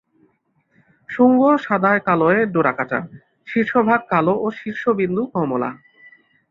[1.09, 2.99] শুঙ্গ সাদায়-কালোয় ডোরাকাটা;
[3.47, 5.69] শীর্ষভাগ কালো ও শীর্ষবিন্দু কমলা।